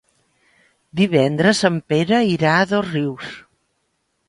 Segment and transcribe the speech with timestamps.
[1.01, 3.39] Divendres en Pere irà a Dosrius.